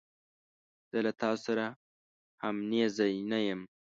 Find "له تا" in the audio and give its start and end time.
1.05-1.31